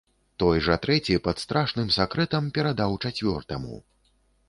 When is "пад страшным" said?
1.27-1.93